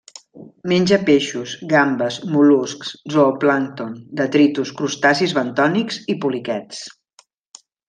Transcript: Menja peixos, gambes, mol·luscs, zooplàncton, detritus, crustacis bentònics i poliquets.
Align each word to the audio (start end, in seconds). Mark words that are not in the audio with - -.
Menja 0.69 0.97
peixos, 1.09 1.51
gambes, 1.73 2.17
mol·luscs, 2.37 2.95
zooplàncton, 3.17 3.93
detritus, 4.23 4.73
crustacis 4.81 5.37
bentònics 5.41 6.03
i 6.15 6.19
poliquets. 6.27 6.83